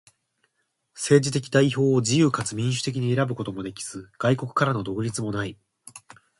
[0.95, 5.59] 政治的代表を自由かつ民主的に選ぶこともできず、外国からの独立もない。